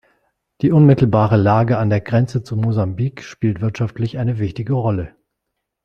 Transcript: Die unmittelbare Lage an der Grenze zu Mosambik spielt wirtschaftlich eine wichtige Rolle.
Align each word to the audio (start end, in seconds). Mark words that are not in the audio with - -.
Die 0.61 0.71
unmittelbare 0.71 1.37
Lage 1.37 1.77
an 1.77 1.91
der 1.91 2.01
Grenze 2.01 2.41
zu 2.41 2.55
Mosambik 2.57 3.21
spielt 3.21 3.61
wirtschaftlich 3.61 4.17
eine 4.17 4.39
wichtige 4.39 4.73
Rolle. 4.73 5.15